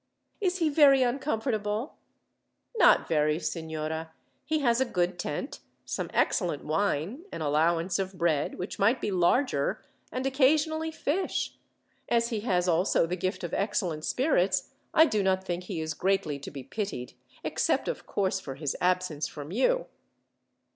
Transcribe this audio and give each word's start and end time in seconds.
"Is 0.39 0.57
he 0.57 0.67
very 0.69 1.03
uncomfortable?" 1.03 1.93
"Not 2.75 3.07
very, 3.07 3.37
signora. 3.37 4.11
He 4.43 4.61
has 4.61 4.81
a 4.81 4.85
good 4.85 5.19
tent, 5.19 5.59
some 5.85 6.09
excellent 6.11 6.63
wine, 6.65 7.21
an 7.31 7.41
allowance 7.41 7.99
of 7.99 8.17
bread, 8.17 8.55
which 8.57 8.79
might 8.79 8.99
be 8.99 9.11
larger, 9.11 9.85
and 10.11 10.25
occasionally 10.25 10.89
fish. 10.89 11.53
As 12.09 12.29
he 12.29 12.39
has 12.39 12.67
also 12.67 13.05
the 13.05 13.15
gift 13.15 13.43
of 13.43 13.53
excellent 13.53 14.03
spirits, 14.03 14.71
I 14.91 15.05
do 15.05 15.21
not 15.21 15.43
think 15.43 15.65
he 15.65 15.79
is 15.81 15.93
greatly 15.93 16.39
to 16.39 16.49
be 16.49 16.63
pitied 16.63 17.13
except, 17.43 17.87
of 17.87 18.07
course, 18.07 18.39
for 18.39 18.55
his 18.55 18.75
absence 18.81 19.27
from 19.27 19.51
you." 19.51 19.85